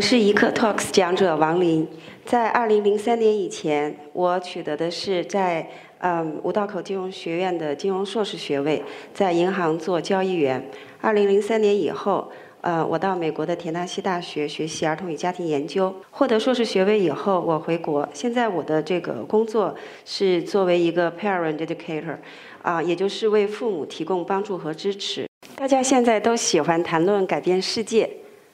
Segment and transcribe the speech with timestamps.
[0.00, 1.86] 我是一课 Talks 讲者王林。
[2.24, 8.82] 在二零零三年以前，我取得的是在嗯五道口金融学院的金融硕士学位，
[9.12, 10.70] 在银行做交易员。
[11.02, 12.32] 二零零三年以后，
[12.62, 18.08] 呃，我到美国的田纳西大学学习儿童与家庭研究，获得硕士学位以后，我回国。
[18.14, 19.74] 现在我的这个工作
[20.06, 22.16] 是作为一个 parent educator，
[22.62, 25.26] 啊，也就是为父母提供帮助和支持。
[25.54, 28.08] 大家现在都喜欢谈论改变世界。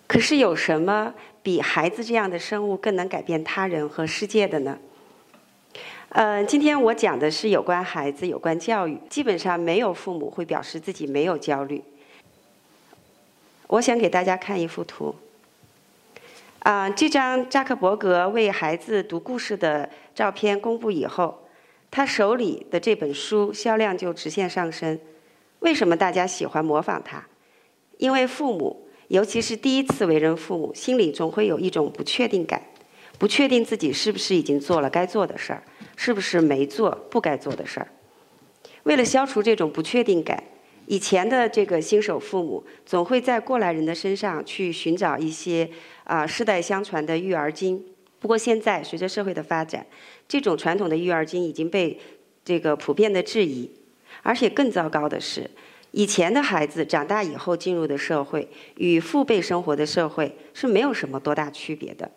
[0.09, 1.13] 可是有什么
[1.47, 4.77] 比孩子这样的生物更能改变他人和世界的呢？
[6.09, 8.99] 呃，今天我讲的是有关孩子、有关教育。
[9.09, 11.85] 基本上没有父母会表示自己没有焦虑。
[13.69, 15.15] 我想给大家看一幅图。
[16.65, 21.47] 啊，这张扎克伯格为孩子读故事的照片公布以后，
[21.93, 24.99] 他手里的这本书销量就直线上升。
[25.61, 27.25] 为什么大家喜欢模仿他？
[27.99, 28.86] 因为父母。
[29.09, 32.63] 尤其是第一次为人父母，心里总会有一种不确定感，
[33.19, 35.63] 不确定自己是不是已经做了该做的事儿，
[35.97, 37.89] 是不是没做不该做的事儿。
[38.83, 40.43] 为了消除这种不确定感，
[40.87, 45.69] 以前的这个新手父母总会在过来人的身上去寻找一些
[46.05, 47.85] 啊世代相传的育儿经。
[48.19, 49.87] 不过现在随着社会的发展，
[50.27, 51.99] 这种传统的育儿经已经被
[52.45, 53.71] 这个普遍的质疑，
[54.23, 55.49] 而且更糟糕的是。
[55.97, 62.11] 以前的孩子长大以后进入的社会，与父辈生活的社会是没有什么多大区别的。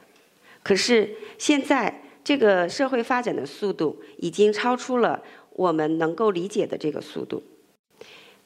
[0.61, 7.41] 可是现在这个社会发展的速度已经超出了我们能够理解的这个速度。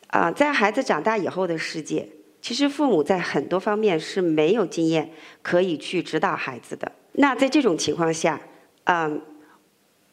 [0.09, 2.07] 啊，在孩子长大以后的世界，
[2.39, 5.09] 其实父母在很多方面是没有经验
[5.41, 6.91] 可以去指导孩子的。
[7.13, 8.39] 那在这种情况下，
[8.83, 9.19] 嗯。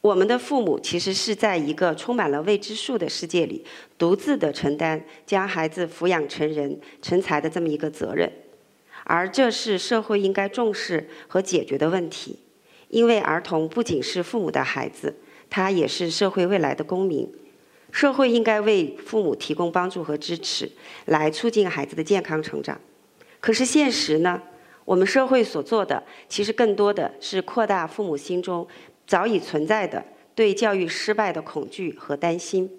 [0.01, 3.63] 我们的父母其实是在一个充满了未知数的世界里，
[3.99, 8.31] 独自的承担将孩子抚养成人、成才的这么一个责任，
[9.03, 12.39] 而这是社会应该重视和解决的问题。
[12.89, 15.15] 因为儿童不仅是父母的孩子，
[15.51, 17.31] 他也是社会未来的公民。
[17.91, 20.69] 社会应该为父母提供帮助和支持，
[21.05, 22.79] 来促进孩子的健康成长。
[23.39, 24.41] 可是现实呢？
[24.83, 28.67] 我们社会所做的，其实更多的是扩大父母心中。
[29.11, 32.71] 早已存在的对教育失败的恐惧和担心，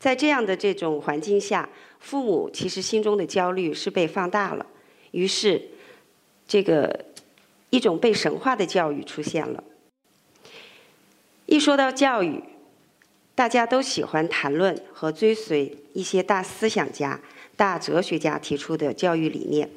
[0.00, 1.68] 在这样的这种环境下，
[2.00, 4.66] 父母其实心中的焦虑是被放大了。
[5.12, 5.62] 于是，
[6.48, 7.04] 这个
[7.70, 9.62] 一种被神化的教育出现了。
[11.46, 12.42] 一说到教育，
[13.36, 17.20] 大家都喜欢谈论和追随一些大思想家、
[17.54, 19.70] 大哲学家提出的教育理念。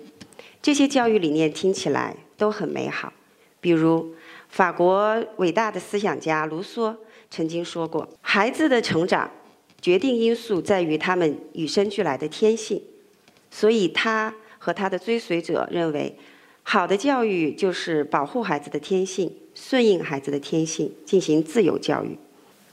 [0.60, 3.14] 这些教育理念听起来都很美好，
[3.60, 4.16] 比如。
[4.52, 6.94] 法国伟大的思想家卢梭
[7.30, 9.32] 曾经说过：“孩子的成长
[9.82, 12.84] 决定因素在于他们与生俱来的天性。”
[13.50, 16.18] 所以，他和他的追随者认为，
[16.64, 22.18] 好的教育就是保护孩子的天性，顺应孩子的天性，进行自由教育。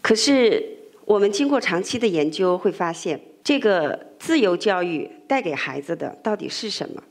[0.02, 0.62] 可是，
[1.04, 7.02] 我们经过长期的研究会发现，这个自由教育带给孩子的到底是什么？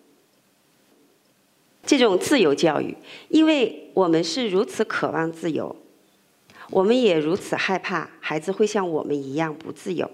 [1.85, 2.95] 这种自由教育，
[3.29, 5.75] 因为我们是如此渴望自由，
[6.69, 10.09] 我们也如此害怕孩子会像我们一样不自由，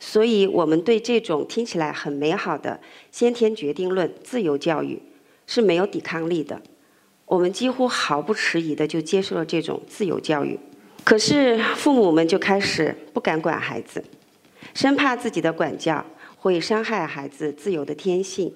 [0.00, 2.80] 所以我们对这种听起来很美好的
[3.12, 5.00] 先天决定论自由教育
[5.46, 6.60] 是没有抵抗力的。
[7.26, 10.58] 我们几乎毫不迟疑的就接受了这种自由教育。
[11.04, 14.02] 可是父母们就开始不敢管孩子，
[14.74, 16.04] 生怕自己的管教
[16.38, 18.52] 会伤害孩子自由的天性。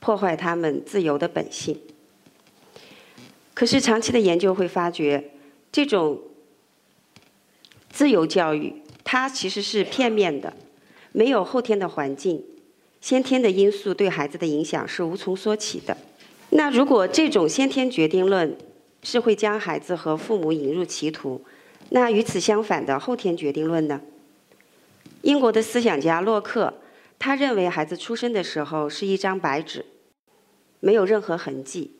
[0.00, 1.80] 破坏他们自由的本性。
[3.54, 5.32] 可是长期的研究会发觉，
[5.72, 6.20] 这种
[7.90, 10.52] 自由教育它其实是片面的，
[11.12, 12.44] 没有后天的环境、
[13.00, 15.96] 先天的因素对孩子的影响是无从说起的。
[16.50, 18.56] 那如果这种先天决定论
[19.02, 21.42] 是会将孩子和父母引入歧途，
[21.90, 24.00] 那与此相反的后天决定论呢？
[25.22, 26.74] 英国的思想家洛克。
[27.18, 29.84] 他认为孩子出生的时候是一张白纸，
[30.80, 31.92] 没有任何痕迹。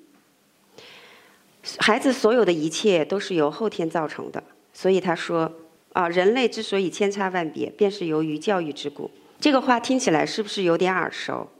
[1.78, 4.42] 孩子所有的一切都是由后天造成的，
[4.72, 5.52] 所以他说
[5.92, 9.10] ：“啊，人类之所以千差万别，便是由于教育之故。”
[9.40, 11.50] 这个话听起来是不是有点耳熟？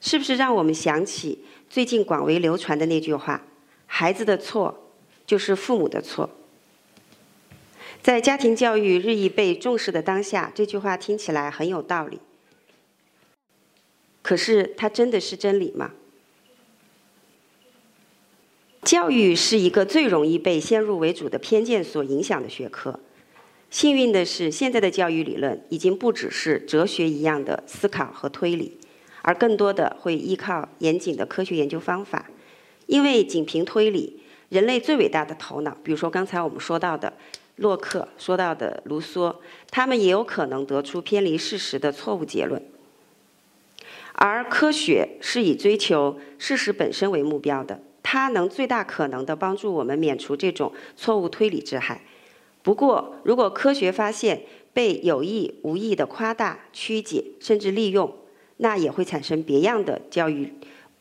[0.00, 3.42] 是不是让我们想起最近广为流传的那句话
[3.86, 4.92] ：“孩子的错
[5.26, 6.30] 就是父母的错。”
[8.02, 12.20] 在家庭教育日益被重视的当下，这句话听起来很有道理。
[14.28, 15.92] 可是，它真的是真理吗？
[18.82, 23.00] 教育是一个最容易被先入为主的偏见所影响的学科。
[23.70, 28.76] 幸运的是，现在的教育理论已经不只是哲学一样的思考和推理，
[29.22, 32.28] 而更多的会依靠严谨的科学研究方法，
[32.84, 34.20] 因为仅凭推理，
[34.50, 37.14] 人类最伟大的头脑，比如说刚才我们说到的
[37.56, 39.34] 洛克，说到的卢梭，
[39.70, 42.62] 他们也有可能得出偏离事实的错误结论。
[44.20, 52.00] 而科学是以追求事实本身为目标的，它能最大可能的帮助我们免除这种错误推理之害。
[52.62, 54.42] 不过，如果科学发现
[54.72, 58.12] 被有意无意的夸大、曲解，甚至利用，
[58.56, 60.52] 那也会产生别样的教育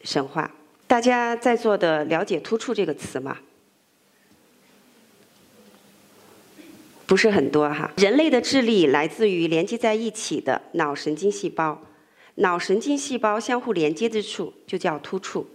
[0.01, 0.53] 神话。
[0.85, 3.39] 大家在座的了解“突触”这个词吗？
[7.07, 7.91] 不是很多哈。
[7.97, 11.81] 人类的智力来自于连接在一起的脑神经细胞。
[12.37, 15.47] 脑神经细胞相互连接之处就叫突触。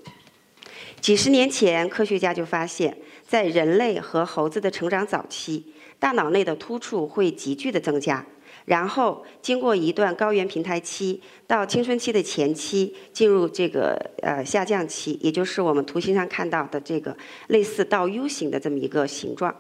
[1.01, 2.97] 几十年前，科学家就发现，
[3.27, 8.25] 在人类和猴子的成长早期，大脑内的突触会急剧的增加，
[8.65, 17.17] 然后经过一段高原平台期，到青春期的前期进入这个呃下降期，也就是我们图形上看到的这个
[17.49, 19.55] 类似倒 U 型的这么一个形状。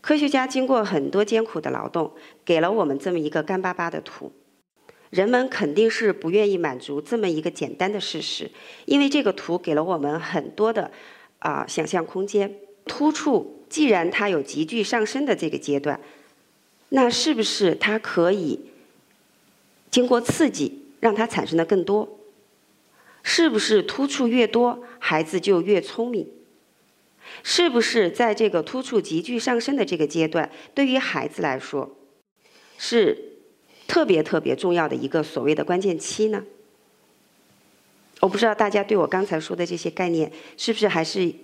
[0.00, 2.12] 科学家经过很多艰苦的劳动，
[2.44, 4.32] 给了我们这么一个干巴巴的图。
[5.10, 8.48] 人们肯定是不愿意满足这么一个简单的事实，
[8.86, 10.90] 因为这个图给了我们很多的
[11.40, 12.54] 啊想象空间。
[12.86, 16.00] 突触既然它有急剧上升的这个阶段，
[16.90, 18.60] 那是不是它可以
[19.90, 22.18] 经过刺激让它产生的更多？
[23.22, 26.28] 是不是突触越多，孩子就越聪明？
[27.42, 31.96] 是不是在这个突触急剧上升的这个阶段，对于孩子来说
[32.78, 33.26] 是？
[33.90, 36.44] 特别特别重要的一个所谓的关键期呢，
[38.20, 41.34] 我不知道大家对我刚才说的这些概念是不是还是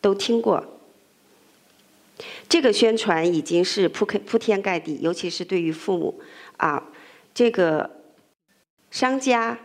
[0.00, 0.80] 都听过？
[2.48, 6.20] 这个宣传已经是铺开铺天盖地，尤其是对于父母
[6.56, 6.90] 啊，
[7.32, 7.88] 这个
[8.90, 9.56] 商家、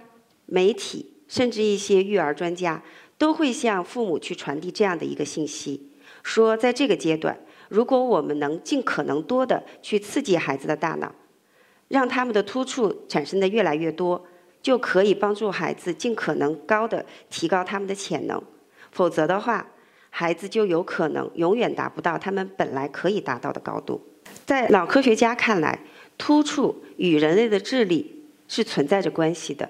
[0.45, 2.83] 媒体，甚至一些育儿专家，
[3.17, 5.89] 都会向父母去传递这样的一个信息：
[6.21, 11.15] 说在这个阶段，如果我们能尽可能多的去刺激孩子的大脑。
[11.87, 14.25] 让他们的突触产生的越来越多，
[14.61, 18.41] 就可以帮助孩子尽可能高的提高他们的潜能。
[18.91, 19.67] 否则的话，
[20.09, 24.01] 孩子就有可能永远达不到他们本来可以达到的高度。
[24.45, 25.79] 在脑科学家看来，
[26.17, 29.69] 突触与人类的智力是存在着关系的，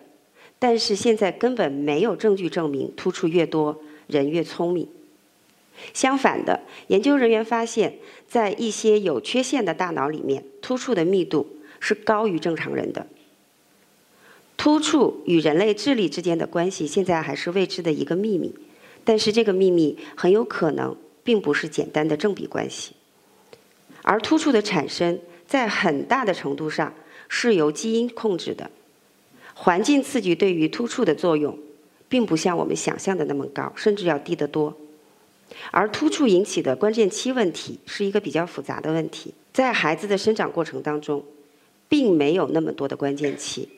[0.58, 4.88] 但是现在根本没有证据证明突触越多人越聪明。
[5.94, 7.98] 相反的，研究人员发现，
[8.28, 11.57] 在一些有缺陷的大脑里面，突触的密度。
[11.80, 13.08] 是高于正常人的。
[14.58, 18.54] 突触与人类智力之间的关系，现在还是未知的一个秘密。
[19.04, 22.94] 但是这个秘密很有可能并不是简单的正比关系，
[24.02, 26.94] 而突触的产生在很大的程度上
[27.30, 28.70] 是由基因控制的。
[29.54, 31.58] 环境刺激对于突触的作用，
[32.10, 34.76] 并不像我们想象的那么高，甚至要低得多。
[35.72, 41.24] 而突触引起的关键期问题是一个比较复杂的问题，在孩子的生长过程当中。
[41.90, 43.70] 并没有那么多的关键期，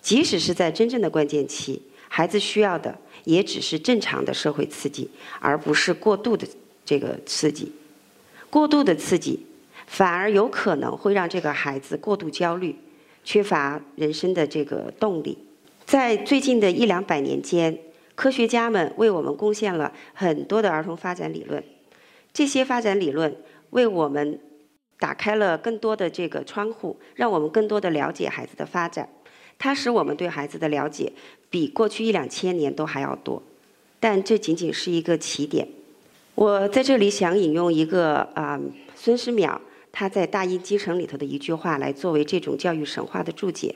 [0.00, 5.10] 即使是在真正的关键期，孩子需要的也只是正常的社会刺激，
[5.40, 6.46] 而不是过度的
[6.84, 7.72] 这个刺激。
[8.48, 9.46] 过度的刺激
[9.86, 12.74] 反而有可能会让这个孩子过度焦虑，
[13.24, 15.36] 缺乏人生的这个动力。
[15.84, 17.78] 在最近的一两百年间，
[18.14, 21.62] 科学家们为我们贡献了很多的儿童发展理论，
[22.32, 23.36] 这些发展理论
[23.70, 24.40] 为我们。
[25.00, 29.08] 打开了更多的这个窗户，让我们更多的了解孩子的发展。
[29.58, 31.12] 它使我们对孩子的了解
[31.50, 33.42] 比过去一两千年都还要多。
[33.98, 35.66] 但这仅仅是一个起点。
[36.34, 38.60] 我在这里想引用一个啊
[38.94, 39.58] 孙思邈
[39.90, 43.74] 他在《大英机程》里头的一句话来作为这种教育神话的注解。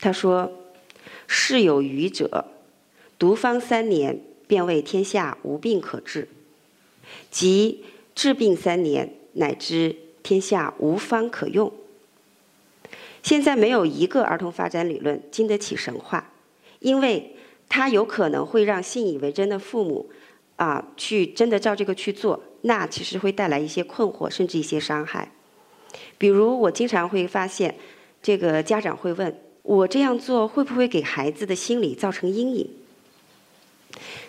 [0.00, 0.52] 他说
[1.28, 2.46] ：“世有愚者，
[3.18, 6.26] 独方三年，便为天下无病可治；
[7.30, 7.84] 即
[8.14, 9.96] 治病三年，乃知。”
[10.26, 11.72] 天下无方可用。
[13.22, 16.32] 现在没有一个儿童发展理论经得起神话，
[16.80, 17.36] 因为
[17.68, 20.10] 它有可能会让信以为真的父母
[20.56, 25.30] 啊去真的照这个去做，那其实会带来一些困惑，甚至一些伤害。
[26.18, 27.76] 比如，我经常会发现，
[28.20, 32.68] 这个家长会问我这样做会不会给孩子的心理造成阴影？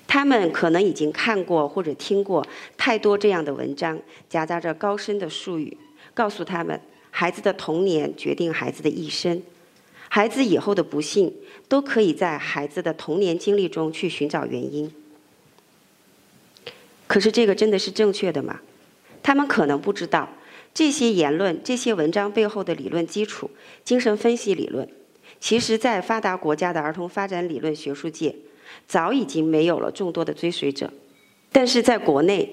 [0.07, 2.45] 他们可能已经看过或者听过
[2.77, 3.99] 太多这样的文章，
[4.29, 5.75] 夹杂着高深的术语。
[6.17, 6.81] 告诉他们，
[7.11, 9.39] 孩子的童年决定孩子的一生，
[10.09, 11.31] 孩子以后的不幸
[11.67, 14.91] 都可以在孩子的童年经历中去寻找原因。
[17.05, 18.61] 可是这个真的是正确的吗？
[19.21, 20.27] 他们可能不知道，
[20.73, 23.51] 这些言论、这些文章背后的理论基础——
[23.85, 24.89] 精神分析理论，
[25.39, 28.33] 其实在发达国家的儿童发展理论学术界
[28.87, 30.91] 早已经没有了众多的追随者。
[31.51, 32.51] 但是在国内，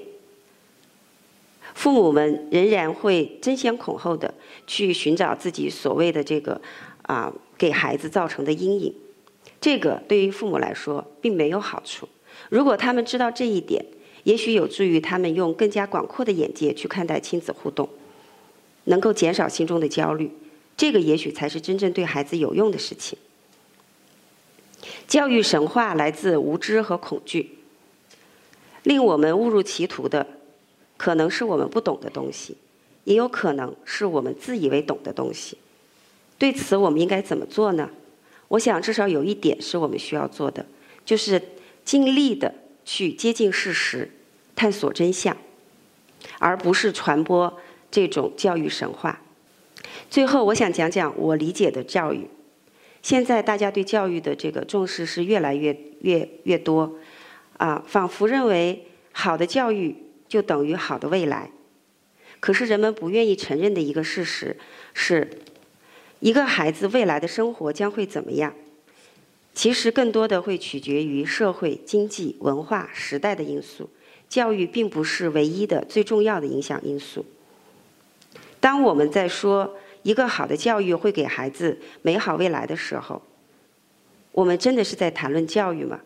[1.75, 4.33] 父母们仍然会争先恐后的
[4.67, 6.61] 去寻找自己所谓的这个
[7.03, 8.95] 啊给孩子造成的阴影，
[9.61, 12.09] 这个对于父母来说并没有好处。
[12.49, 13.85] 如果他们知道这一点，
[14.23, 17.89] 也许有助于他们用更加广阔的眼界去看待亲子互动，
[18.85, 20.31] 能够减少心中的焦虑。
[20.77, 23.19] 这个也许才是真正对孩子有用的事情。
[25.07, 27.59] 教育神话来自无知和恐惧，
[28.83, 30.27] 令我们误入歧途的，
[30.97, 32.57] 可能是我们不懂的东西，
[33.05, 35.59] 也有可能是我们自以为懂的东西。
[36.39, 37.91] 对此，我们应该怎么做呢？
[38.49, 40.67] 我想，至少有一点是我们需要做的，
[41.05, 41.41] 就是
[41.85, 44.11] 尽力的去接近事实，
[44.55, 45.37] 探索真相，
[46.39, 47.53] 而不是传播
[47.91, 49.21] 这种教育神话。
[50.11, 52.29] 最后，我想讲讲我理解的教育。
[53.03, 56.97] 现在大家对教育的这个重视是越来越越越多，
[57.59, 59.95] 啊，仿佛认为好的教育
[60.29, 61.51] 就等于好的未来。
[62.41, 64.57] 可是人们不愿意承认的一个事实
[64.93, 65.31] 是，
[66.21, 68.55] 一个孩子未来的生活将会怎么样？
[69.55, 73.89] 其实更多的会取决于社会、经济、文化、时代的因素。
[74.29, 77.25] 教育并不是唯一的、最重要的影响因素。
[78.59, 83.23] 当我们在说，一个好的教育会给孩子美好未来的时候，
[84.33, 86.01] 我们真的是在谈论教育吗？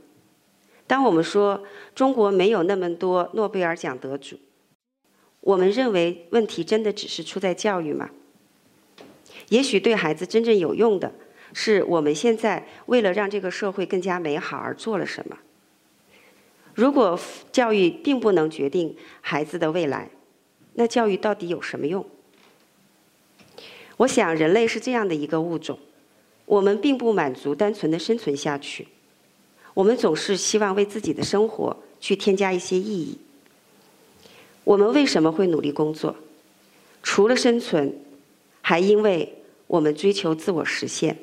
[0.89, 1.63] 当我们说
[1.95, 4.37] 中国没有那么多诺贝尔奖得主，
[5.41, 8.11] 我们认为问题真的只是出在教育吗？
[9.51, 11.13] 也许对孩子真正有用的
[11.53, 15.39] 是我们现在为了让这个社会更加美好而做了什么。
[16.75, 17.19] 如果
[17.53, 20.11] 教育并不能决定孩子的未来，
[20.75, 22.07] 那教育到底有什么用？
[23.99, 25.79] 我想，人类是这样的一个物种，
[26.47, 28.89] 我们并不满足单纯的生存下去，
[29.79, 33.17] 我们总是希望为自己的生活去添加一些意义。
[34.65, 36.17] 我们为什么会努力工作？
[37.01, 37.97] 除了生存，
[38.61, 41.17] 还因为我们追求自我实现，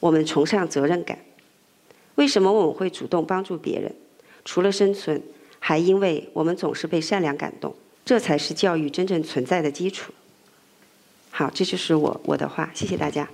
[0.00, 1.18] 我们崇尚责任感。
[2.14, 3.94] 为什么我们会主动帮助别人？
[4.46, 5.22] 除了生存，
[5.58, 7.76] 还因为我们总是被善良感动。
[8.06, 10.10] 这才是教育真正存在的基础。
[11.30, 13.28] 好，这就是我我的话，谢谢大家。